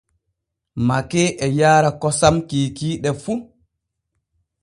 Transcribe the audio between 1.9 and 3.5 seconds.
kosam kiikiiɗe fu.